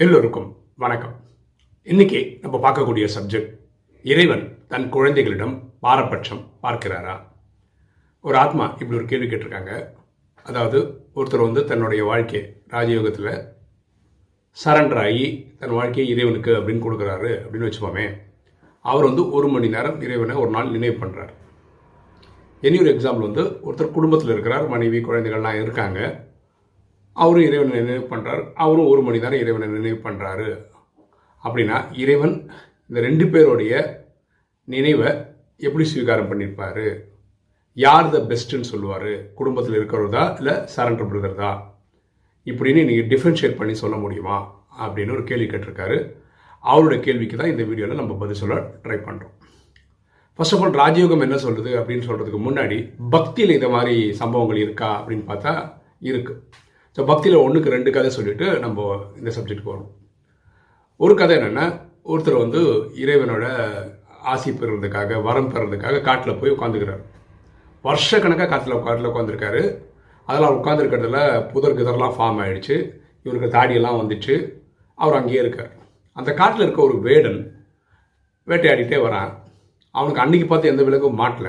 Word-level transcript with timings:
எல்லோருக்கும் 0.00 0.56
வணக்கம். 0.76 1.14
இன்னைக்கு 1.82 2.38
நம்ம 2.40 2.56
பார்க்கக்கூடிய 2.64 3.06
சப்ஜெக்ட் 3.14 3.48
இறைவன் 4.02 4.66
தன் 4.68 4.88
குழந்தைகளிடம் 4.88 5.72
பாரபட்சம் 5.80 6.42
பார்க்கிறாரா? 6.62 7.14
ஒரு 8.20 8.36
ஆத்மா 8.36 8.64
இப்படி 8.78 8.96
ஒரு 8.96 9.04
கேள்வி 9.04 9.26
கேட்டிருக்காங்க. 9.26 9.72
அதாவது 10.42 10.78
ஒருத்தர் 11.14 11.44
வந்து 11.46 11.64
தன்னுடைய 11.64 12.04
வாழ்க்கை 12.04 12.42
ராஜயோகத்தில் 12.68 13.32
சரண்டர் 14.64 15.02
ஆகி 15.04 15.56
தன் 15.58 15.70
வாழ்க்கையை 15.70 16.06
இறைவனுக்கு 16.14 16.50
அப்படின்னு 16.50 16.84
கொடுக்குறாரு 16.86 17.32
அப்படின்னு 17.42 17.68
வச்சுப்போமே 17.68 18.06
அவர் 18.80 19.04
வந்து 19.04 19.30
ஒரு 19.30 19.48
மணி 19.48 19.68
நேரம் 19.68 20.00
இறைவனை 20.00 20.36
ஒரு 20.36 20.50
நாள் 20.50 20.70
நினைவு 20.70 20.96
பண்ணுறார் 21.00 21.34
இனி 22.60 22.78
ஒரு 22.78 22.94
எக்ஸாம்பிள் 22.94 23.28
வந்து 23.28 23.46
ஒருத்தர் 23.66 23.96
குடும்பத்தில் 23.98 24.30
இருக்கிறார் 24.30 24.68
மனைவி 24.68 24.98
குழந்தைகள்லாம் 24.98 25.60
இருக்காங்க. 25.62 26.27
அவரும் 27.22 27.46
இறைவனை 27.48 27.80
நினைவு 27.80 28.04
பண்ணுறாரு 28.12 28.42
அவரும் 28.64 28.90
ஒரு 28.92 29.00
மணி 29.06 29.22
நேரம் 29.24 29.42
இறைவனை 29.44 29.68
நினைவு 29.76 29.98
பண்ணுறாரு 30.06 30.48
அப்படின்னா 31.44 31.78
இறைவன் 32.02 32.34
இந்த 32.90 32.98
ரெண்டு 33.00 33.24
பேருடைய 33.32 33.72
நினைவை 34.68 35.10
எப்படி 35.60 35.84
ஸ்வீகாரம் 35.92 36.30
பண்ணியிருப்பார் 36.30 36.84
யார் 37.76 38.12
த 38.14 38.18
பெஸ்ட்டுன்னு 38.30 38.70
சொல்லுவார்? 38.72 39.10
குடும்பத்தில் 39.38 39.76
இருக்கிறதா 39.78 40.22
இல்லை 40.38 40.54
சரண்டர் 40.74 41.10
பிரதர் 41.10 41.40
தான் 41.42 41.58
இப்படின்னு 42.46 42.80
நீங்கள் 42.84 43.10
டிஃப்ரென்ஷியேட் 43.12 43.58
பண்ணி 43.60 43.74
சொல்ல 43.82 43.96
முடியுமா? 43.96 44.36
அப்படின்னு 44.84 45.14
ஒரு 45.16 45.24
கேள்வி 45.30 45.46
கேட்டிருக்காரு. 45.46 45.98
அவருடைய 46.64 46.98
கேள்விக்கு 47.06 47.36
தான் 47.36 47.52
இந்த 47.52 47.64
வீடியோவில் 47.64 48.00
நம்ம 48.00 48.14
பதில் 48.14 48.40
சொல்ல 48.40 48.54
ட்ரை 48.84 48.98
பண்ணுறோம் 49.08 49.34
ஃபர்ஸ்ட் 50.38 50.54
ஆஃப் 50.56 50.62
ஆல் 50.64 50.78
ராஜயோகம் 50.82 51.24
என்ன 51.26 51.36
சொல்கிறது 51.44 51.70
அப்படின்னு 51.80 52.06
சொல்கிறதுக்கு 52.08 52.40
முன்னாடி 52.46 52.78
பக்தியில் 53.10 53.56
இந்த 53.56 53.68
மாதிரி 53.68 53.94
சம்பவங்கள் 54.20 54.62
இருக்கா 54.64 54.90
அப்படின்னு 54.98 55.24
பார்த்தா 55.30 55.52
இருக்குது 56.10 56.40
ஸோ 56.98 57.02
பக்தியில் 57.04 57.42
ஒன்றுக்கு 57.42 57.72
ரெண்டு 57.74 57.90
கதை 57.94 58.08
சொல்லிட்டு 58.10 58.46
நம்ம 58.62 58.84
இந்த 59.18 59.30
சப்ஜெக்ட் 59.34 59.68
வரும் 59.68 59.90
ஒரு 61.00 61.14
கதை 61.14 61.34
என்னென்னா 61.36 61.66
ஒருத்தர் 62.04 62.40
வந்து 62.40 62.60
இறைவனோட 63.02 63.44
ஆசி 64.32 64.50
பெறுறதுக்காக 64.50 65.20
வரம் 65.22 65.50
பெறதுக்காக 65.52 66.00
காட்டில் 66.00 66.38
போய் 66.40 66.54
உட்காந்துக்கிறார் 66.54 67.02
வருஷக்கணக்காக 67.84 68.48
காட்டில் 68.48 68.82
காட்டில் 68.86 69.10
உட்காந்துருக்காரு 69.10 69.60
அதெல்லாம் 70.28 70.56
உட்காந்துருக்கிறதுல 70.58 71.20
புதர் 71.52 71.76
கிதர்லாம் 71.78 72.16
ஃபார்ம் 72.16 72.40
ஆகிடுச்சு 72.44 72.76
இவருக்கு 73.26 73.48
தாடியெல்லாம் 73.56 74.00
வந்துச்சு. 74.00 74.34
அவர் 74.98 75.18
அங்கேயே 75.18 75.42
இருக்கார். 75.44 75.70
அந்த 76.16 76.32
காட்டில் 76.34 76.64
இருக்க 76.64 76.82
ஒரு 76.82 76.96
வேடன் 77.06 77.38
வேட்டையாடிட்டே 78.48 78.98
வரான். 79.04 79.30
அவனுக்கு 79.94 80.22
அன்னைக்கு 80.24 80.48
பார்த்து 80.48 80.72
எந்த 80.72 80.82
விலங்கும் 80.88 81.20
மாட்டல. 81.22 81.48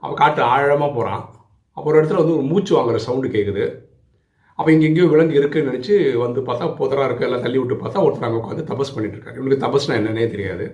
அவன் 0.00 0.20
காட்டு 0.22 0.42
ஆழமாக 0.52 0.90
போகிறான் 0.92 1.24
அப்போ 1.76 1.86
ஒரு 1.90 1.98
இடத்துல 2.00 2.22
வந்து 2.22 2.36
ஒரு 2.38 2.46
மூச்சு 2.52 2.72
வாங்குற 2.76 3.00
சவுண்டு 3.06 3.34
கேட்குது 3.36 3.64
அப்போ 4.58 4.68
இங்கே 4.74 4.86
எங்கேயோ 4.88 5.06
விலங்கு 5.12 5.38
இருக்குன்னு 5.40 5.70
நினச்சி 5.70 5.94
வந்து 6.24 6.40
பார்த்தா 6.48 6.66
புதராக 6.80 7.06
இருக்க 7.08 7.28
எல்லாம் 7.28 7.44
தள்ளி 7.44 7.58
விட்டு 7.60 7.76
பார்த்தா 7.82 8.04
ஒருத்தர் 8.06 8.26
அங்கே 8.28 8.40
உட்காந்து 8.40 8.68
தபஸ் 8.72 8.94
பண்ணிட்டு 8.94 9.16
இருக்காரு 9.18 9.38
இவனுக்கு 9.40 9.64
தபஸ்னா 9.66 9.96
என்னன்னே 10.00 10.26
தெரியாது. 10.34 10.66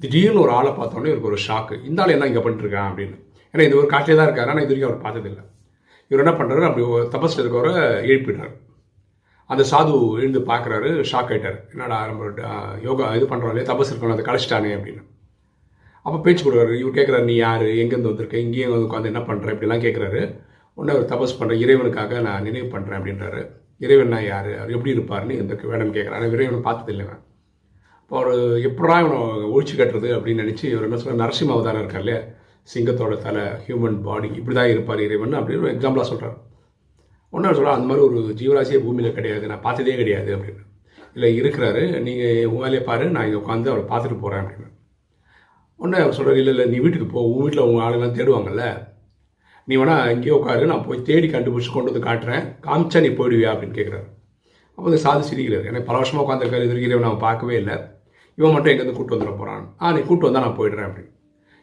திடீர்னு 0.00 0.42
ஒரு 0.44 0.52
ஆளை 0.58 0.70
பார்த்தோன்னே 0.78 1.10
இவருக்கு 1.10 1.30
ஒரு 1.32 1.38
ஷாக்கு 1.46 1.74
இந்த 1.88 2.02
ஆள் 2.02 2.14
என்ன 2.16 2.28
இங்கே 2.30 2.42
பண்ணிட்டுருக்கான் 2.44 2.88
அப்படின்னு. 2.90 3.16
ஏன்னா 3.54 3.64
இது 3.68 3.78
ஒரு 3.80 3.88
காட்டிலே 3.94 4.16
தான் 4.18 4.28
இருக்காரு. 4.28 4.50
ஆனால் 4.52 4.64
இது 4.64 4.72
வரைக்கும் 4.72 4.90
அவர் 4.90 5.04
பார்த்ததில்லை. 5.06 5.44
இவர் 6.10 6.22
என்ன 6.24 6.34
பண்ணுறாரு 6.40 6.68
அப்படி 6.68 6.84
ஒரு 6.96 7.04
தபஸில் 7.14 7.42
இருக்கவரை 7.42 7.74
எழுப்பிடுறாரு. 8.10 8.52
அந்த 9.50 9.62
சாது 9.70 9.94
எழுந்து 10.18 10.40
பார்க்குறாரு 10.50 10.90
ஷாக் 11.10 11.30
ஆகிட்டார் 11.32 11.58
என்னடா 11.72 11.96
நம்ம 12.10 12.28
யோகா 12.86 13.06
இது 13.18 13.26
பண்ணுறாங்களே 13.32 13.66
தபஸ் 13.70 13.90
இருக்கணும் 13.92 14.16
அதை 14.16 14.24
கழிச்சிட்டானே 14.28 14.70
அப்படின்னு. 14.78 15.02
அப்போ 16.06 16.18
பேச்சு 16.24 16.42
கொடுக்குறாரு 16.44 16.74
இவர் 16.82 16.96
கேட்குறாரு 16.98 17.24
நீ 17.30 17.34
யார்? 17.36 17.66
எங்கேருந்து 17.82 18.10
வந்திருக்க? 18.10 18.36
இங்கேயும் 18.46 18.86
உட்காந்து 18.86 19.10
என்ன 19.12 19.20
பண்ணுற 19.28 19.52
இப்படிலாம் 19.54 19.84
கேட்குறாரு 19.84 20.22
உன்னை 20.82 20.94
அவர் 20.94 21.10
தபஸ் 21.10 21.36
பண்ணுறேன் 21.40 21.62
இறைவனுக்காக 21.64 22.20
நான் 22.26 22.46
நினைவு 22.48 22.68
பண்ணுறேன் 22.74 22.98
அப்படின்றாரு. 23.00 23.42
இறைவன் 23.84 24.14
நான் 24.14 24.26
யார்? 24.32 24.48
அவர் 24.60 24.72
எப்படி 24.76 24.90
இருப்பார்னு 24.94 25.34
இந்த 25.42 25.54
வேடம் 25.72 25.92
கேட்குறேன் 25.96 26.16
ஆனால் 26.18 26.34
இறைவனை 26.36 26.60
பார்த்தது 26.66 26.92
இல்லை 26.94 27.04
நான் 27.10 27.22
இப்போ 28.02 28.16
அவர் 28.20 28.32
எப்படா 28.68 28.96
இவனை 29.02 29.18
ஒழிச்சு 29.54 29.74
கட்டுறது 29.80 30.08
அப்படின்னு 30.16 30.44
நினச்சி 30.44 30.64
இவர் 30.72 30.86
என்ன 30.86 30.98
சொல்கிறார் 31.02 31.22
நரசிம்ம 31.22 31.54
அவதாரம் 31.56 31.82
இருக்கார் 31.82 32.02
இல்லையா? 32.04 32.20
சிங்கத்தோட 32.68 33.14
தலை 33.26 33.44
ஹியூமன் 33.66 33.96
பாடி 34.08 34.28
இப்படி 34.40 34.56
தான் 34.58 34.72
இருப்பார் 34.72 35.04
இறைவன் 35.06 35.38
அப்படின்னு 35.38 35.64
ஒரு 35.64 35.72
எக்ஸாம்பிளாக 35.74 36.06
சொல்கிறார் 36.10 36.36
ஒன்றும் 37.32 37.56
சொல்கிறார் 37.56 37.76
அந்த 37.76 37.88
மாதிரி 37.90 38.06
ஒரு 38.08 38.34
ஜீவராசியே 38.40 38.78
பூமியில் 38.86 39.16
கிடையாது. 39.18 39.44
நான் 39.52 39.64
பார்த்ததே 39.66 39.94
கிடையாது 40.00 40.30
அப்படின்னு. 40.36 40.62
இல்லை 41.16 41.30
இருக்கிறாரு. 41.40 41.82
நீங்கள் 42.06 42.46
உன் 42.52 42.62
வேலையை 42.64 42.82
பாரு. 42.88 43.04
நான் 43.14 43.26
இங்கே 43.28 43.40
உட்காந்து 43.42 43.72
அவரை 43.72 43.84
பார்த்துட்டு 43.92 44.22
போகிறேன் 44.24 44.42
அப்படின்னு. 44.42 44.70
ஒன்று 45.80 46.02
அவர் 46.04 46.16
சொல்கிறார் 46.18 46.40
இல்லை 46.42 46.52
இல்லை 46.54 46.66
நீ 46.72 46.78
வீட்டுக்கு 46.84 47.08
போ. 47.14 47.22
உன் 47.30 47.42
வீட்டில் 47.44 47.66
உங்கள் 47.68 47.84
ஆளுங்கெல்லாம் 47.84 48.18
தேடுவாங்கல்ல. 48.18 48.66
நீ 49.68 49.74
வேணா 49.80 49.94
எங்கேயோ 50.12 50.36
உட்காரு 50.38 50.64
நான் 50.70 50.84
போய் 50.86 51.06
தேடி 51.08 51.26
கண்டுபிடிச்சி 51.34 51.70
கொண்டு 51.74 51.90
வந்து 51.90 52.06
காட்டுறேன். 52.08 52.44
காமிச்சா 52.66 53.00
நீ 53.04 53.10
போயிடுவியா 53.18 53.50
அப்படின்னு 53.54 53.78
கேட்குறாரு 53.78 54.08
அப்போ 54.76 54.86
இந்த 54.90 55.00
சாது 55.04 55.28
சிரிக்கிறார். 55.30 55.66
எனக்கு 55.70 55.88
பல 55.88 55.96
வருஷமாக 56.00 56.24
உட்காந்துருக்காரு 56.26 56.86
இது 56.86 56.98
நான் 57.06 57.24
பார்க்கவே 57.26 57.56
இல்லை. 57.62 57.76
இவன் 58.38 58.54
மட்டும் 58.54 58.72
எங்கேருந்து 58.72 58.98
கூட்டு 58.98 59.14
வந்துட 59.14 59.32
போகிறான் 59.38 59.64
ஆ 59.82 59.92
நீ 59.94 60.00
கூட்டு 60.10 60.26
வந்தால் 60.26 60.44
நான் 60.46 60.58
போயிடுறேன் 60.58 60.86
அப்படின்னு. 60.88 61.10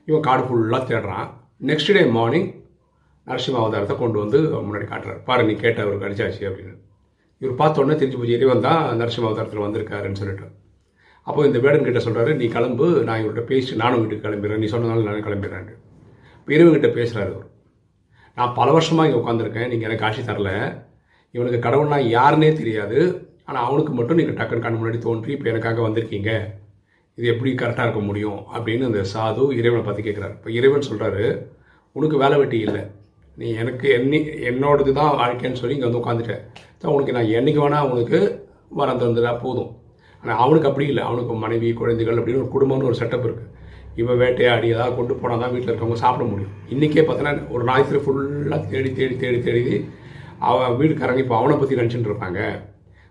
இவன் 0.09 0.25
காடு 0.27 0.43
ஃபுல்லாக 0.47 0.83
தேடுறான். 0.91 1.27
நெக்ஸ்ட் 1.69 1.91
டே 1.95 2.03
மார்னிங் 2.17 2.47
நரசிம்ம 3.27 3.59
அவதாரத்தை 3.61 3.95
கொண்டு 4.01 4.17
வந்து 4.23 4.37
அவன் 4.51 4.67
முன்னாடி 4.67 4.85
காட்டுறாரு. 4.91 5.19
பாரு 5.27 5.47
நீ 5.49 5.53
கேட்ட 5.63 5.79
அவருக்கு 5.85 6.07
அடிச்சாச்சு 6.07 6.43
அப்படின்னு. 6.49 6.73
இவர் 7.41 7.59
பார்த்தோன்னே 7.61 7.97
தெரிஞ்சு 7.99 8.19
போச்சு 8.19 8.37
இறைவன் 8.37 8.65
தான் 8.67 8.81
நரசிம்ம 9.01 9.27
அவதாரத்தில் 9.29 9.65
வந்திருக்காருன்னு 9.65 10.21
சொல்லிட்டு. 10.21 10.47
அப்போ 11.27 11.41
இந்த 11.49 11.59
வேடன் 11.65 11.87
கிட்ட 11.87 12.01
சொல்கிறாரு 12.05 12.31
நீ 12.39 12.45
கிளம்பு 12.55 12.87
நான் 13.07 13.21
இவர்கிட்ட 13.21 13.43
பேசி 13.51 13.75
நானும் 13.83 14.01
வீட்டுக்கு 14.03 14.25
கிளம்பிடுறேன். 14.27 14.61
நீ 14.63 14.69
சொன்னதால 14.73 15.07
நானும் 15.09 15.27
கிளம்பிடுறேன். 15.27 15.69
இப்போ 16.39 16.53
இறைவன் 16.57 16.77
கிட்ட 16.77 16.91
பேசுகிறாரு 16.99 17.31
அவர். 17.35 17.48
நான் 18.37 18.55
பல 18.59 18.67
வருஷமாக 18.75 19.07
இங்கே 19.07 19.19
உட்காந்துருக்கேன் 19.21 19.69
நீங்கள் 19.71 19.87
எனக்கு 19.87 20.03
காட்சி 20.03 20.21
தரல. 20.29 20.51
இவனுக்கு 21.35 21.59
கடவுள்னா 21.65 21.99
யாருன்னே 22.17 22.51
தெரியாது. 22.61 22.99
ஆனால் 23.47 23.65
அவனுக்கு 23.67 23.91
மட்டும் 23.97 24.19
நீங்கள் 24.19 24.37
டக்குன்னு 24.39 24.65
கண் 24.65 24.79
முன்னாடி 24.79 24.99
தோன்றி 25.07 25.31
இப்போ 25.35 25.47
எனக்காக 25.51 25.81
வந்திருக்கீங்க. 25.87 26.31
இது 27.17 27.27
எப்படி 27.33 27.51
கரெக்டாக 27.61 27.85
இருக்க 27.87 28.01
முடியும்? 28.09 28.39
அப்படின்னு 28.55 28.87
அந்த 28.89 29.01
சாது 29.13 29.43
இறைவனை 29.59 29.83
பற்றி 29.87 30.03
கேட்குறாரு 30.07 30.35
இப்போ 30.37 30.51
இறைவன் 30.59 30.87
சொல்கிறாரு 30.89 31.25
உனக்கு 31.97 32.17
வேலை 32.23 32.35
வெட்டி 32.41 32.59
இல்லை. 32.67 32.83
நீ 33.37 33.47
எனக்கு 33.61 33.87
என்னி 33.97 34.19
என்னோடது 34.49 34.91
தான் 34.99 35.11
வாழ்க்கைன்னு 35.21 35.59
சொல்லி 35.61 35.75
இங்கே 35.77 35.87
வந்து 35.89 36.01
உட்காந்துட்டேன் 36.01 36.41
ஸோ 36.81 36.93
உனக்கு 36.95 37.15
நான் 37.17 37.33
என்னைக்கு 37.39 37.61
வேணால் 37.63 37.89
உனக்கு 37.93 38.19
வரம் 38.79 39.01
தந்துடா 39.03 39.31
போதும். 39.43 39.71
ஆனால் 40.23 40.39
அவனுக்கு 40.43 40.69
அப்படி 40.69 40.87
இல்லை. 40.91 41.03
அவனுக்கு 41.09 41.35
மனைவி 41.45 41.69
குழந்தைகள் 41.81 42.19
அப்படின்னு 42.19 42.43
ஒரு 42.43 42.51
குடும்பம்னு 42.55 42.89
ஒரு 42.89 42.99
செட்டப் 43.01 43.27
இருக்குது 43.27 43.51
இவன் 44.01 44.19
வேட்டையாடி 44.21 44.67
ஏதாவது 44.73 44.93
கொண்டு 44.97 45.13
போனால் 45.21 45.41
தான் 45.43 45.53
வீட்டில் 45.53 45.71
இருக்கவங்க 45.71 45.99
சாப்பிட 46.03 46.25
முடியும். 46.31 46.53
இன்றைக்கே 46.73 47.03
பார்த்தோன்னா 47.07 47.33
ஒரு 47.53 47.63
ஞாயிற்று 47.69 48.01
ஃபுல்லாக 48.03 48.61
தேடி 48.73 48.91
தேடி 48.99 49.15
தேடி 49.23 49.39
தேடி 49.47 49.63
அவன் 50.49 50.77
வீட்டுக்காரங்க 50.79 51.23
இப்போ 51.25 51.37
அவனை 51.39 51.55
பற்றி 51.61 51.79
நினச்சிட்டு 51.79 52.11
இருப்பாங்க. 52.11 52.41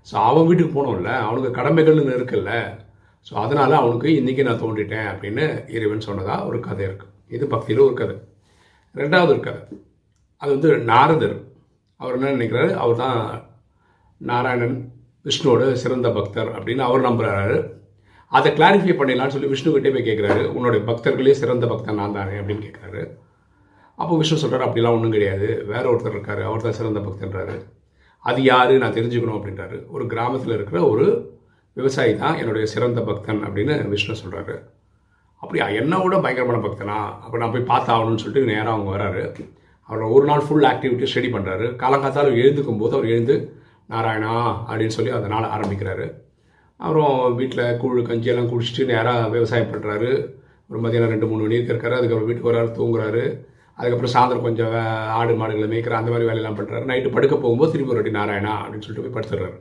ஸோ 0.09 0.15
அவன் 0.29 0.47
வீட்டுக்கு 0.49 0.73
போனோம்ல 0.77 1.13
அவனுக்கு 1.27 1.51
கடமைகள்னு 1.59 2.17
இருக்குல்ல. 2.19 2.53
ஸோ 3.27 3.35
அதனால் 3.45 3.81
அவனுக்கு 3.83 4.09
இன்றைக்கி 4.21 4.43
நான் 4.49 4.63
தோண்டிட்டேன் 4.65 5.09
அப்படின்னு 5.13 5.45
இறைவன் 5.77 6.07
சொன்னதாக 6.09 6.47
ஒரு 6.51 6.61
கதை 6.69 6.85
இருக்குது 6.89 7.15
இது 7.37 7.45
பக்தியில் 7.55 7.87
ஒரு 7.89 7.97
கதை. 8.01 8.17
ரெண்டாவது 8.95 9.33
ஒரு 9.35 9.43
கதை. 9.49 9.63
அது 10.43 10.51
வந்து 10.57 10.71
நாரதர். 10.93 11.37
அவர் 12.01 12.17
என்ன 12.17 12.33
நினைக்கிறாரு? 12.37 12.71
அவர் 12.83 13.03
தான் 13.03 13.19
நாராயணன் 14.21 14.77
விஷ்ணுவோட 15.27 15.63
சிறந்த 15.83 16.09
பக்தர் 16.19 16.51
அப்படின்னு 16.57 16.83
அவர் 16.87 17.07
நம்புகிறாரு 17.07 17.57
அதை 18.29 18.53
கிளாரிஃபை 18.53 18.95
பண்ணிடலாம்னு 18.99 19.35
சொல்லி 19.37 19.51
விஷ்ணுகிட்டே 19.53 19.93
போய் 19.95 20.09
கேட்குறாரு 20.09 20.43
உன்னுடைய 20.47 20.85
பக்தர்களே 20.85 21.31
சிறந்த 21.31 21.67
பக்தன் 21.67 21.95
நான் 21.95 22.13
தானே 22.13 22.37
அப்படின்னு 22.41 22.65
கேட்குறாரு 22.67 23.03
அப்போ 23.99 24.17
விஷ்ணு 24.17 24.39
சொல்கிறார் 24.39 24.69
அப்படிலாம் 24.69 24.97
ஒன்றும் 24.97 25.11
கிடையாது. 25.11 25.65
வேற 25.67 25.85
ஒருத்தர் 25.93 26.15
இருக்காரு. 26.17 26.43
அவர் 26.43 26.63
தான் 26.63 26.73
சிறந்த 26.73 27.01
பக்தன்றாரு. 27.01 27.55
அது 28.25 28.43
யாரு? 28.43 28.79
நான் 28.79 28.93
தெரிஞ்சுக்கணும் 28.93 29.39
அப்படின்றாரு. 29.39 29.87
ஒரு 29.89 30.07
கிராமத்தில் 30.07 30.55
இருக்கிற 30.55 30.89
ஒரு 30.89 31.07
விவசாயி 31.77 32.17
தான் 32.17 32.37
என்னுடைய 32.37 32.67
சிறந்த 32.67 33.01
பக்தன் 33.01 33.41
அப்படின்னு 33.45 33.89
விஷ்ணு 33.89 34.15
சொல்கிறாரு 34.23 34.55
அப்படியா? 35.43 35.69
என்னை 35.69 35.99
விட 36.03 36.17
பயங்கரமான 36.19 36.61
பக்தனா? 36.67 36.99
அப்போ 37.25 37.37
நான் 37.39 37.51
போய் 37.51 37.71
பார்த்தாகணும்னு 37.73 38.23
சொல்லிட்டு 38.25 38.51
நேராக 38.53 38.71
அவங்க 38.71 38.91
வராரு. 38.97 39.25
அவர் 39.83 40.03
ஒரு 40.03 40.25
நாள் 40.25 40.47
ஃபுல் 40.47 40.67
ஆக்டிவிட்டி 40.71 41.11
ஸ்டடி 41.11 41.29
பண்ணுறாரு 41.35 41.67
காலங்காத்தாலும் 41.83 42.39
எழுந்துக்கும் 42.43 42.81
போது 42.81 42.97
அவர் 42.97 43.07
எழுந்து 43.07 43.37
நாராயணா 43.91 44.35
அப்படின்னு 44.69 44.97
சொல்லி 44.97 45.11
அந்த 45.11 45.29
நாள் 45.29 45.53
ஆரம்பிக்கிறாரு. 45.57 46.07
அப்புறம் 46.81 47.15
வீட்டில் 47.39 47.77
கூழ் 47.83 48.01
கஞ்சியெல்லாம் 48.09 48.51
குடிச்சிட்டு 48.51 48.83
நேராக 48.93 49.29
விவசாயம் 49.37 49.71
பண்ணுறாரு 49.73 50.11
ஒரு 50.71 50.81
மதியானம் 50.85 51.13
ரெண்டு 51.15 51.29
மூணு 51.29 51.43
மணி 51.45 51.59
இருக்காரு. 51.61 51.99
அதுக்கப்புறம் 51.99 52.29
வீட்டுக்கு 52.29 52.51
வராரு 52.51 52.71
தூங்குறாரு. 52.79 53.25
அதுக்கப்புறம் 53.79 54.13
சாயந்தரம் 54.15 54.47
கொஞ்சம் 54.47 54.73
ஆடு 55.19 55.33
மாடுகளை 55.41 55.67
மேய்க்கிற 55.73 55.97
அந்த 55.99 56.11
மாதிரி 56.13 56.29
வேலையெல்லாம் 56.29 56.59
பண்ணுறாரு 56.59 56.85
நைட்டு 56.91 57.15
படுக்க 57.17 57.35
போகும்போது 57.37 57.73
திரும்பி 57.73 57.93
ஒரு 57.93 58.01
வாட்டி 58.01 58.15
நாராயணா 58.19 58.55
அப்படின்னு 58.63 58.85
சொல்லிட்டு 58.87 59.05
போய் 59.07 59.17
படுத்துடுறாரு 59.17 59.59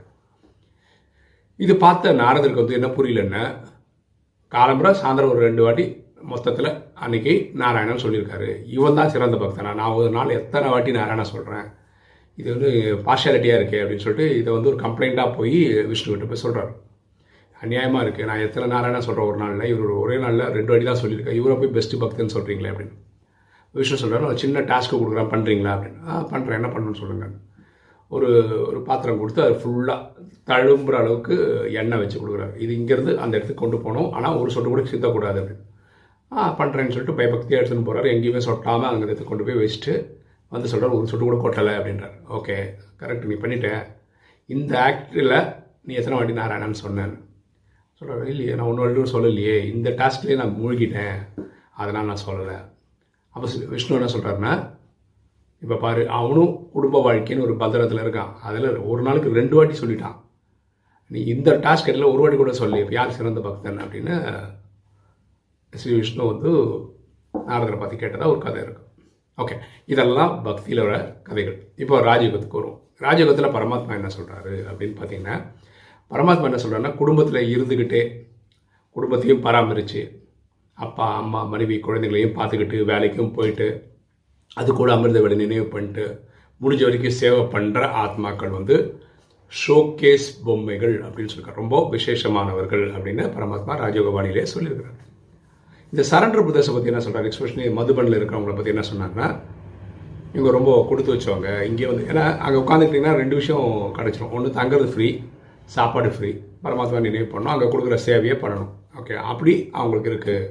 இது 1.60 1.74
பார்த்த 1.84 2.14
நாரதருக்கு 2.24 2.64
வந்து 2.64 2.78
என்ன 2.80 2.90
புரியலன்னா 2.98 3.44
காலம்புற 4.52 4.90
சாயந்தரம் 5.02 5.32
ஒரு 5.34 5.42
ரெண்டு 5.48 5.62
வாட்டி 5.66 5.86
மொத்தத்தில் 6.32 6.70
அன்னைக்கு 7.04 7.34
நாராயணன் 7.62 8.04
சொல்லியிருக்காரு. 8.04 8.50
இவன் 8.76 8.98
தான் 9.00 9.14
சிறந்த 9.14 9.38
பக்தனா? 9.44 9.72
நான் 9.80 9.98
ஒரு 10.00 10.10
நாள் 10.18 10.38
எத்தனை 10.40 10.68
வாட்டி 10.74 10.92
நாராயணா 11.00 11.26
சொல்கிறேன் 11.34 11.68
இது 12.38 12.48
வந்து 12.56 12.72
பார்ஷாலிட்டியாக 13.08 13.60
இருக்கே 13.60 13.82
அப்படின்னு 13.84 14.06
சொல்லிட்டு 14.06 14.28
இதை 14.40 14.50
வந்து 14.54 14.72
ஒரு 14.74 14.80
கம்ப்ளைண்ட்டாக 14.86 15.36
போய் 15.38 15.58
விஷ்ணு 15.92 16.14
கிட்ட 16.14 16.28
போய் 16.32 16.44
சொல்கிறாரு 16.44 16.74
அநியாயமாக 17.64 18.04
இருக்குது 18.06 18.28
நான் 18.30 18.44
எத்தனை 18.46 18.66
நாராயணா 18.74 19.02
சொல்கிறேன் 19.08 19.30
ஒரு 19.32 19.38
நாளில். 19.44 19.70
இவர் 19.74 19.92
ஒரே 20.04 20.16
நாளில் 20.24 20.52
ரெண்டு 20.58 20.72
வாட்டி 20.72 20.88
தான் 20.90 21.02
சொல்லியிருக்கேன் 21.04 21.38
இவரை 21.40 21.56
போய் 21.62 21.76
பெஸ்ட்டு 21.78 22.02
பக்தன்னு 22.04 22.36
சொல்கிறீங்களே 22.36 22.72
அப்படின்னு. 22.74 22.96
விஷ்ணு 23.76 24.02
சொல்கிறாரு 24.02 24.28
ஒரு 24.30 24.40
சின்ன 24.44 24.64
டாஸ்க்கு 24.72 25.00
கொடுக்குறேன் 25.02 25.32
பண்ணுறீங்களா 25.34 25.72
அப்படின்னு. 25.76 26.00
ஆ 26.10 26.20
பண்ணுறேன் 26.34 26.60
என்ன 26.60 26.70
பண்ணணும்னு 26.74 27.02
சொல்லுங்க. 27.02 27.28
ஒரு 28.12 28.28
ஒரு 28.68 28.80
பாத்திரம் 28.90 29.20
கொடுத்து 29.22 29.42
அது 29.46 29.56
ஃபுல்லாக 29.62 30.26
தழும்புற 30.50 30.96
அளவுக்கு 31.02 31.36
எண்ணெய் 31.80 32.02
வச்சு 32.02 32.18
கொடுக்குறாரு. 32.22 32.54
இது 32.64 32.72
இங்கேருந்து 32.80 33.14
அந்த 33.24 33.34
இடத்துக்கு 33.38 33.64
கொண்டு 33.64 33.80
போகணும். 33.86 34.10
ஆனால் 34.18 34.38
ஒரு 34.42 34.50
சொட்டு 34.56 34.70
கூட 34.74 34.84
சித்தக்கூடாது 34.94 35.40
அப்படின்னு. 35.42 35.66
ஆ 36.32 36.48
பண்ணுறேன்னு 36.60 36.94
சொல்லிட்டு 36.94 37.18
பயபக்தியாக 37.20 37.62
எடுத்துன்னு 37.62 37.88
போகிறாரு 37.90 38.08
எங்கேயுமே 38.16 38.42
சொட்டாமல் 38.48 38.90
அங்கே 38.92 39.06
இடத்துக்கு 39.08 39.32
கொண்டு 39.32 39.48
போய் 39.48 39.62
வச்சுட்டு 39.64 39.94
வந்து 40.52 40.70
சொல்கிறார் 40.72 40.98
ஒரு 40.98 41.10
சொட்டு 41.12 41.26
கூட 41.28 41.38
கொட்டலை 41.44 41.74
அப்படின்றார். 41.80 42.18
ஓகே 42.38 42.58
கரெக்ட் 43.02 43.30
நீ 43.32 43.38
பண்ணிட்டேன் 43.44 43.84
இந்த 44.50 44.74
ஆக்டில் 44.88 45.38
நீ 45.88 45.94
எத்தனை 46.00 46.18
வாட்டி 46.18 46.36
நாராயணன்னு 46.42 46.84
சொன்னேன் 46.84 47.16
சொல்கிறார் 48.00 48.30
இல்லையே 48.32 48.56
நான் 48.56 48.68
ஒன்று 48.70 48.84
வரைக்கும் 48.84 49.14
சொல்லலையே. 49.14 49.56
இந்த 49.74 49.90
டாஸ்க்லேயே 50.00 50.36
நான் 50.42 50.58
மூழ்கிட்டேன். 50.62 51.20
அதனால் 51.82 52.10
நான் 52.10 52.26
சொல்லலை. 52.28 52.58
அப்போ 53.36 53.48
விஷ்ணு 53.74 53.98
என்ன 53.98 54.10
சொல்கிறாருன்னா 54.14 54.54
இப்போ 55.64 55.76
பாரு 55.76 56.02
அவனும் 56.18 56.52
குடும்ப 56.76 56.98
வாழ்க்கைன்னு 57.06 57.46
ஒரு 57.46 57.56
பத்திரத்தில் 57.62 58.04
இருக்கான். 58.04 58.32
அதில் 58.48 58.68
ஒரு 58.92 59.02
நாளுக்கு 59.02 59.38
ரெண்டு 59.40 59.56
வாட்டி 59.56 59.76
சொல்லிட்டான். 59.80 60.18
நீ 61.12 61.20
இந்த 61.34 61.50
டாஸ்க் 61.66 61.92
எல்லாம் 61.94 62.12
ஒரு 62.14 62.22
வாட்டி 62.22 62.38
கூட 62.38 62.54
சொல்லி. 62.62 62.80
இப்போ 62.84 62.94
யார் 62.94 63.16
சிறந்த 63.18 63.42
பக்தன்? 63.42 63.80
அப்படின்னு 63.84 64.16
ஸ்ரீ 65.74 65.94
விஷ்ணு 65.96 66.28
வந்து 66.34 66.52
நாரதரை 67.48 67.80
பற்றி 67.80 67.96
கேட்டதா 67.98 68.28
ஒரு 68.34 68.40
கதை 68.46 68.62
இருக்கும் 68.62 68.86
ஓகே 69.38 69.56
இதெல்லாம் 69.86 70.44
பக்தியில் 70.44 70.86
வர 70.86 70.96
கதைகள். 71.24 71.58
இப்போ 71.84 71.96
ராஜயோகத்துக்கு 72.10 72.60
வரும் 72.60 72.78
ராஜயோகத்தில் 73.06 73.56
பரமாத்மா 73.56 73.94
என்ன 74.00 74.10
சொல்கிறாரு 74.18 74.54
அப்படின்னு 74.70 74.96
பார்த்தீங்கன்னா 75.00 75.36
பரமாத்மா 76.12 76.48
என்ன 76.50 76.60
சொல்கிறாருன்னா 76.64 76.94
குடும்பத்தில் 77.02 77.50
இருந்துக்கிட்டே 77.54 78.02
குடும்பத்தையும் 78.96 79.44
பராமரித்து 79.46 80.02
அப்பா 80.78 81.06
அம்மா 81.22 81.40
மனைவி 81.54 81.76
குழந்தைங்களையும் 81.88 82.38
பார்த்துக்கிட்டு 82.38 82.78
வேலைக்கும் 82.92 83.36
போயிட்டு 83.38 83.68
அது 84.60 84.70
கூட 84.74 84.90
அமிர்த 84.96 85.20
வேலை 85.24 85.38
நினைவு 85.42 85.66
பண்ணிட்டு 85.74 86.06
முடிஞ்ச 86.62 86.84
வரைக்கும் 86.86 87.18
சேவை 87.22 87.42
பண்ணுற 87.56 87.90
ஆத்மாக்கள் 88.04 88.56
வந்து 88.58 88.76
ஷோகேஸ் 89.54 90.28
பொம்மைகள் 90.46 90.96
அப்படின்னு 91.06 91.32
சொல்லியிருக்காரு 91.32 91.62
ரொம்ப 91.62 91.78
விசேஷமானவர்கள் 91.96 92.86
அப்படின்னு 92.96 93.26
பரமாத்மா 93.36 93.74
ராஜயோகவாணியிலே 93.84 94.46
சொல்லியிருக்கிறார். 94.54 94.98
இந்த 95.94 96.04
சரண்டர் 96.12 96.46
பிரதேசம் 96.46 96.76
பற்றி 96.76 96.92
என்ன 96.92 97.04
சொல்கிறார் 97.06 97.28
எக்ஸ்பெஷலி 97.30 97.68
மதுபனில் 97.80 98.18
இருக்கிறவங்கள 98.18 98.56
பற்றி 98.56 98.74
என்ன 98.74 98.86
சொன்னாங்கன்னா 98.90 99.28
இவங்க 100.36 100.52
ரொம்ப 100.58 100.72
கொடுத்து 100.90 101.14
வச்சவங்க. 101.14 101.50
இங்கே 101.70 101.86
வந்து 101.92 102.04
ஏன்னா 102.12 102.26
அங்கே 102.46 102.60
உட்காந்துக்கிட்டிங்கன்னா 102.64 103.16
ரெண்டு 103.22 103.36
விஷயம் 103.42 103.68
கிடச்சிரும். 103.98 104.34
ஒன்று 104.38 104.58
தங்குறது 104.60 104.90
ஃப்ரீ 104.94 105.08
சாப்பாடு 105.76 106.10
ஃப்ரீ 106.16 106.32
பரமாத்மா 106.66 107.00
நினைவு 107.08 107.28
பண்ணணும். 107.32 107.54
அங்கே 107.54 107.68
கொடுக்குற 107.74 107.98
சேவையை 108.08 108.36
பண்ணணும். 108.44 108.72
ஓகே 109.00 109.16
அப்படி 109.32 109.54
அவங்களுக்கு 109.80 110.12
இருக்குது 110.12 110.48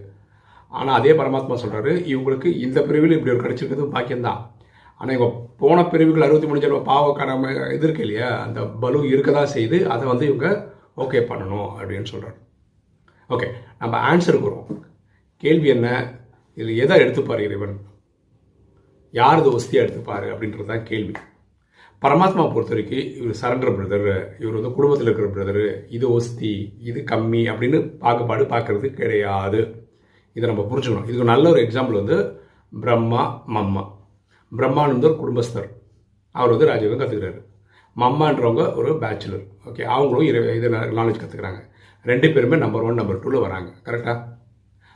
ஆனால் 0.73 0.97
அதே 0.99 1.13
பரமாத்மா 1.21 1.57
சொல்கிறாரு 1.63 1.93
இவங்களுக்கு 2.13 2.49
இந்த 2.67 2.79
பிரிவில் 2.89 3.17
இப்படி 3.17 3.33
ஒரு 3.35 3.43
கிடச்சிருக்கிறது 3.45 3.95
பாக்கியம்தான். 3.97 4.41
ஆனால் 5.01 5.15
இவங்க 5.17 5.29
போன 5.63 5.79
பிரிவுகள் 5.93 6.25
அறுபத்தி 6.27 6.49
மூணு 6.49 6.63
ஜென்ம 6.65 6.81
பாவக்கார 6.91 7.31
இது 7.77 7.85
இருக்கு 7.87 8.05
இல்லையா? 8.07 8.29
அந்த 8.45 8.61
பலு 8.83 8.99
இருக்க 9.15 9.31
தான் 9.39 9.55
செய்து 9.57 9.79
அதை 9.95 10.05
வந்து 10.13 10.25
இவங்க 10.31 10.49
ஓகே 11.05 11.21
பண்ணணும் 11.31 11.71
அப்படின்னு 11.79 12.11
சொல்கிறாரு 12.13 12.39
ஓகே 13.35 13.49
நம்ம 13.83 13.95
ஆன்சருக்கு 14.11 14.49
வரும் 14.49 14.83
கேள்வி 15.43 15.69
என்ன? 15.77 15.89
இதில் 16.59 16.81
எதை 16.85 16.97
எடுத்துப்பார் 17.05 17.43
இறைவன்? 17.47 17.75
யாரது 19.15 19.49
ஒஸ்தியாக 19.57 19.85
எடுத்துப்பார் 19.85 20.27
அப்படின்றது 20.33 20.71
தான் 20.73 20.87
கேள்வி. 20.91 21.15
பரமாத்மா 22.03 22.43
பொறுத்த 22.55 22.73
வரைக்கும் 22.75 23.07
இவர் 23.19 23.39
சரண்டர் 23.41 23.77
பிரதர் 23.77 24.09
இவர் 24.41 24.57
வந்து 24.57 24.73
குடும்பத்தில் 24.77 25.09
இருக்கிற 25.09 25.29
பிரதர் 25.35 25.65
இது 25.97 26.07
ஒஸ்தி 26.17 26.53
இது 26.89 27.01
கம்மி 27.11 27.41
அப்படின்னு 27.53 27.79
பாகுபாடு 28.03 28.45
பார்க்கறது 28.53 28.89
கிடையாது. 28.99 29.61
இதை 30.37 30.45
நம்ம 30.51 30.65
புரிஞ்சுக்கணும். 30.71 31.07
இதுக்கு 31.09 31.33
நல்ல 31.33 31.45
ஒரு 31.53 31.61
எக்ஸாம்பிள் 31.67 32.01
வந்து 32.01 32.17
பிரம்மா 32.73 33.23
மம்மா. 33.57 33.85
பிரம்மானந்தர் 34.53 35.11
ஒரு 35.13 35.21
குடும்பஸ்தர். 35.23 35.69
அவர் 36.35 36.53
வந்து 36.55 36.69
ராஜயோகம் 36.71 37.01
கற்றுக்கிறாரு 37.03 37.41
மம்மான்றவங்க 37.97 38.63
ஒரு 38.79 38.91
பேச்சுலர் 39.03 39.45
ஓகே 39.69 39.85
அவங்களும் 39.95 40.27
இரு 40.31 40.41
இது 40.59 40.69
நாலேஜ் 40.99 41.23
கற்றுக்குறாங்க 41.23 41.61
ரெண்டு 42.11 42.29
பேருமே 42.35 42.57
நம்பர் 42.65 42.85
ஒன் 42.89 43.01
நம்பர் 43.01 43.23
டூவில் 43.23 43.45
வராங்க. 43.47 43.71
கரெக்டாக 43.87 44.19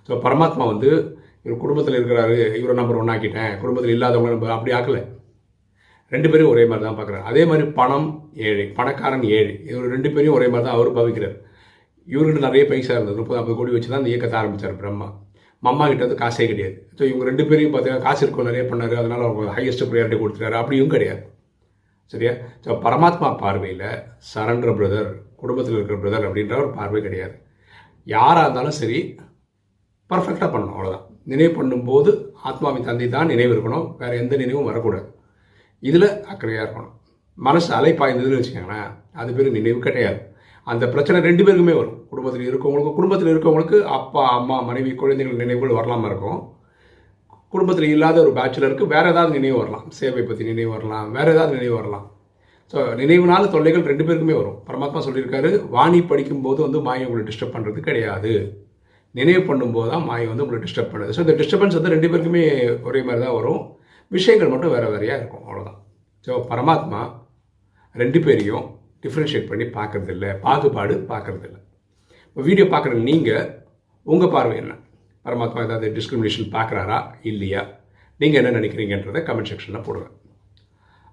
ஸோ 0.08 0.18
பரமாத்மா 0.26 0.64
வந்து 0.72 0.90
இவர் 1.44 1.62
குடும்பத்தில் 1.62 1.96
இருக்கிறாரு 1.98 2.36
இவரை 2.58 2.74
நம்பர் 2.80 3.00
ஒன் 3.02 3.12
ஆக்கிட்டேன். 3.14 3.52
குடும்பத்தில் 3.62 3.94
இல்லாதவங்க 3.96 4.32
நம்ம 4.34 4.52
அப்படி 4.56 4.74
ஆக்கலை. 4.78 5.02
ரெண்டு 6.12 6.28
பேரும் 6.30 6.50
ஒரே 6.52 6.64
மாதிரி 6.70 6.84
தான் 6.86 6.98
பார்க்குறாரு. 6.98 7.24
அதே 7.30 7.42
மாதிரி 7.50 7.64
பணம் 7.80 8.08
ஏழை 8.48 8.66
பணக்காரன் 8.78 9.24
ஏழை 9.38 9.54
இவர் 9.70 9.92
ரெண்டு 9.94 10.08
பேரையும் 10.14 10.36
ஒரே 10.38 10.48
மாதிரி 10.52 10.66
தான் 10.68 10.76
அவர் 10.78 10.90
பவிக்கிறார். 10.98 11.36
இவர்கிட்ட 12.08 12.40
நிறைய 12.48 12.62
பைசா 12.70 12.94
இருந்தது 12.96 13.18
முப்பது 13.20 13.38
ஐம்பது 13.40 13.56
கோடி 13.58 13.74
வச்சு 13.74 13.90
தான் 13.90 14.02
இந்த 14.02 14.12
இயக்கத்தை 14.12 14.38
ஆரம்பித்தார் 14.40 14.80
பிரம்மா. 14.80 15.08
மம்மா 15.62 15.84
கிட்ட 15.90 16.02
வந்து 16.06 16.20
காசே 16.22 16.46
கிடையாது. 16.52 16.76
ஸோ 16.98 17.02
இவங்க 17.10 17.24
ரெண்டு 17.30 17.44
பேரையும் 17.48 17.72
பார்த்தீங்கன்னா 17.72 18.06
காசு 18.06 18.22
இருக்கும் 18.24 18.48
நிறைய 18.50 18.62
பண்ணார் 18.70 18.94
அதனால் 19.00 19.26
அவங்க 19.26 19.52
ஹையஸ்ட் 19.56 19.84
ப்ரையாரிட்டி 19.90 20.18
கொடுத்துருக்காரு 20.20 20.58
அப்படியும் 20.60 20.92
கிடையாது. 20.94 21.22
சரியா? 22.12 22.32
ஸோ 22.64 22.78
பரமாத்மா 22.84 23.28
பார்வையில் 23.42 23.86
சரண்டர் 24.32 24.76
பிரதர் 24.78 25.10
குடும்பத்தில் 25.42 25.76
இருக்கிற 25.76 25.98
பிரதர் 26.02 26.26
அப்படின்ற 26.28 26.56
ஒரு 26.62 26.70
பார்வை 26.78 27.00
கிடையாது. 27.06 27.34
யாராக 28.06 28.44
இருந்தாலும் 28.46 28.78
சரி 28.80 28.98
பர்ஃபெக்டாக 30.10 30.48
பண்ணணும் 30.52 30.74
அவ்வளோதான் 30.76 31.06
நினைவு 31.32 31.52
பண்ணும்போது 31.58 32.10
ஆத்மாவின் 32.48 32.86
தந்தை 32.88 33.08
தான் 33.16 33.30
நினைவு 33.32 33.52
இருக்கணும் 33.54 33.86
வேறு 34.00 34.20
எந்த 34.22 34.34
நினைவும் 34.42 34.68
வரக்கூடாது. 34.70 35.06
இதில் 35.88 36.08
அக்கறையாக 36.32 36.64
இருக்கணும். 36.64 36.94
மனசு 37.38 37.70
அலை 37.78 37.92
பாய்ந்ததுன்னு 38.00 38.38
வச்சுக்கோங்களேன் 38.38 38.90
அது 39.20 39.30
பேர் 39.36 39.56
நினைவு 39.58 39.78
கிடையாது. 39.86 40.18
அந்த 40.70 40.84
பிரச்சனை 40.94 41.18
ரெண்டு 41.28 41.42
பேருக்குமே 41.46 41.74
வரும். 41.80 41.98
குடும்பத்தில் 42.10 42.48
இருக்கவங்களுக்கும் 42.48 42.96
குடும்பத்தில் 42.98 43.32
இருக்கவங்களுக்கு 43.32 43.78
அப்பா 43.98 44.22
அம்மா 44.38 44.56
மனைவி 44.70 44.90
குழந்தைகள் 45.02 45.40
நினைவுகள் 45.42 45.78
வரலாமல் 45.78 46.10
இருக்கும். 46.10 46.40
குடும்பத்தில் 47.54 47.92
இல்லாத 47.94 48.16
ஒரு 48.24 48.32
பேச்சுலருக்கு 48.38 48.84
வேறு 48.94 49.10
ஏதாவது 49.12 49.32
நினைவு 49.38 49.56
வரலாம். 49.60 49.86
சேவை 49.98 50.22
பற்றி 50.24 50.44
நினைவு 50.50 50.70
வரலாம். 50.76 51.06
வேறு 51.16 51.32
ஏதாவது 51.34 51.56
நினைவு 51.58 51.74
வரலாம். 51.78 52.04
ஸோ 52.72 52.80
நினைவுனால 53.00 53.44
தொல்லைகள் 53.54 53.88
ரெண்டு 53.90 54.04
பேருக்குமே 54.08 54.36
வரும். 54.40 54.58
பரமாத்மா 54.68 55.00
சொல்லியிருக்காரு 55.06 55.50
வாணி 55.76 56.00
படிக்கும்போது 56.10 56.60
வந்து 56.66 56.80
மாயை 56.88 57.06
உங்களை 57.08 57.24
டிஸ்டர்ப் 57.30 57.54
பண்ணுறது 57.56 57.80
கிடையாது. 57.88 58.34
நினைவு 59.18 59.42
பண்ணும்போது 59.48 59.88
தான் 59.94 60.06
மாயை 60.10 60.26
வந்து 60.30 60.44
உங்களை 60.44 60.60
டிஸ்டர்ப் 60.66 60.92
பண்ணுது. 60.92 61.14
ஸோ 61.16 61.22
இந்த 61.24 61.34
டிஸ்டர்பன்ஸ் 61.40 61.76
வந்து 61.78 61.94
ரெண்டு 61.94 62.10
பேருக்குமே 62.12 62.44
ஒரே 62.88 63.00
மாதிரி 63.08 63.22
தான் 63.24 63.36
வரும். 63.38 63.62
விஷயங்கள் 64.16 64.52
மட்டும் 64.52 64.74
வேறு 64.74 64.92
வேறையாக 64.94 65.20
இருக்கும் 65.20 65.44
அவ்வளோதான் 65.46 65.78
ஸோ 66.26 66.32
பரமாத்மா 66.50 67.00
ரெண்டு 67.94 68.18
பேரையும் 68.24 68.66
டிஃப்ரென்ஷியேட் 69.04 69.50
பண்ணி 69.50 69.66
பார்க்கறதில்ல 69.78 70.26
பாகுபாடு 70.44 70.94
பார்க்கறதில்ல. 71.10 71.58
இப்போ 72.28 72.42
வீடியோ 72.48 72.66
பார்க்குற 72.72 72.98
நீங்கள் 73.08 73.46
உங்கள் 74.06 74.32
பார்வை 74.34 74.56
என்ன? 74.62 74.72
பரமாத்மா 75.24 75.60
ஏதாவது 75.66 75.86
டிஸ்கிரிமினேஷன் 75.96 76.50
பார்க்குறாரா? 76.56 76.98
இல்லையா? 77.30 77.62
நீங்கள் 78.20 78.40
என்ன 78.40 78.52
நினைக்கிறீங்கன்றதை 78.58 79.20
கமெண்ட் 79.28 79.50
செக்ஷனில் 79.50 79.86
போடுங்க. 79.86 80.08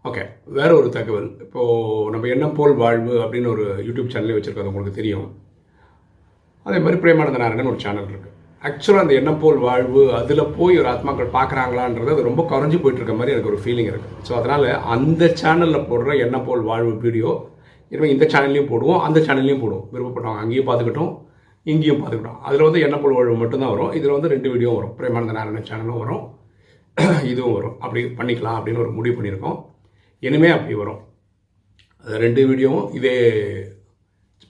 ஓகே 0.05 0.23
வேற 0.57 0.69
ஒரு 0.79 0.89
தகவல். 0.97 1.29
இப்போது 1.45 2.11
நம்ம 2.13 2.27
எண்ணம் 2.33 2.55
போல் 2.59 2.75
வாழ்வு 2.83 3.13
அப்படின்னு 3.23 3.49
ஒரு 3.55 3.65
யூடியூப் 3.87 4.13
சேனலே 4.13 4.37
வச்சுருக்கோம் 4.37 4.71
உங்களுக்கு 4.71 4.99
தெரியும். 4.99 5.27
அதே 6.65 6.79
மாதிரி 6.85 7.01
பிரேமானந்த 7.03 7.41
நாராயணன் 7.43 7.71
ஒரு 7.73 7.83
சேனல் 7.85 8.09
இருக்குது 8.11 8.35
ஆக்சுவலாக 8.61 9.03
அந்த 9.05 9.13
எண்ணம் 9.19 9.41
போல் 9.41 9.59
வாழ்வு 9.65 10.01
அதில் 10.19 10.51
போய் 10.57 10.79
ஒரு 10.81 10.89
ஆத்மாக்கள் 10.93 11.35
பார்க்குறாங்களான்றது 11.35 12.13
அது 12.13 12.29
ரொம்ப 12.29 12.43
குறைஞ்சி 12.51 12.77
போயிட்டு 12.81 13.01
இருக்க 13.01 13.15
மாதிரி 13.19 13.33
எனக்கு 13.35 13.51
ஒரு 13.51 13.59
ஃபீலிங் 13.63 13.89
இருக்குது 13.91 14.23
ஸோ 14.27 14.33
அதனால் 14.39 14.67
அந்த 14.95 15.23
சேனலில் 15.41 15.87
போடுற 15.89 16.17
எண்ணம் 16.25 16.47
போல் 16.47 16.63
வாழ்வு 16.71 16.93
வீடியோ 17.05 17.31
இனிமேல் 17.91 18.13
இந்த 18.13 18.25
சேனல்லையும் 18.33 18.69
போடுவோம் 18.71 19.03
அந்த 19.07 19.19
சேனல்லையும் 19.27 19.61
போடுவோம். 19.63 19.85
விருப்பப்பட்டவங்க 19.93 20.41
அங்கேயும் 20.43 20.67
பார்த்துக்கிட்டோம் 20.69 21.13
இங்கேயும் 21.65 21.99
பார்த்துக்கிட்டோம் 21.99 22.41
அதில் 22.47 22.65
வந்து 22.67 22.81
எண்ணம் 22.85 23.01
போல் 23.03 23.15
வாழ்வு 23.17 23.35
மட்டும்தான் 23.43 23.73
வரும். 23.73 23.93
இதில் 23.97 24.15
வந்து 24.15 24.31
ரெண்டு 24.33 24.49
வீடியோ 24.53 24.71
வரும். 24.77 24.93
பிரேமானந்த 24.99 25.35
நாராயணன் 25.37 25.69
சேனலும் 25.69 26.01
வரும். 26.03 26.23
இதுவும் 27.31 27.55
வரும். 27.57 27.75
அப்படி 27.83 28.01
பண்ணிக்கலாம் 28.19 28.57
அப்படின்னு 28.59 28.83
ஒரு 28.83 28.91
முடிவு 28.97 29.15
பண்ணியிருக்கோம். 29.17 29.57
இனிமே 30.23 30.49
அப்படி 30.57 30.75
வரும். 30.81 30.99
அது 32.05 32.21
ரெண்டு 32.25 32.41
வீடியோவும் 32.49 32.87
இதே 32.97 33.15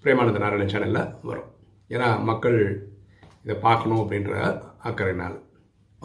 பிரேமானந்த 0.04 0.42
நாராயணன் 0.44 0.74
சேனலில் 0.74 1.04
வரும். 1.30 1.50
ஏன்னா 1.90 2.10
மக்கள் 2.30 2.60
இதை 3.46 3.56
பார்க்கணும் 3.68 4.02
அப்படின்ற 4.04 4.34
அக்கறைனால் 4.90 5.38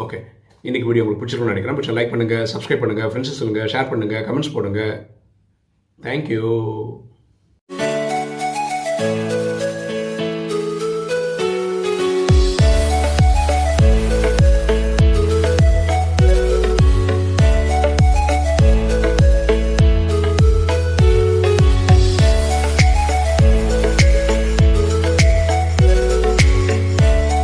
ஓகே 0.05 0.19
இன்றைக்கி 0.69 0.87
வீடியோ 0.89 1.05
உங்களுக்கு 1.05 1.23
பிடிச்சிருக்கும்னு 1.23 1.55
நினைக்கிறேன். 1.55 1.79
பிடிச்ச 1.79 1.95
லைக் 1.97 2.13
பண்ணுங்கள் 2.13 2.51
சப்ஸ்கிரைப் 2.53 2.83
பண்ணுங்கள் 2.83 3.09
ஃப்ரெண்ட்ஸ் 3.11 3.39
சொல்லுங்கள் 3.39 3.71
ஷேர் 3.73 3.91
பண்ணுங்கள் 3.93 4.25
கமெண்ட்ஸ் 4.29 4.55
போடுங்க. 4.57 4.83
தேங்க்யூ 5.99 6.45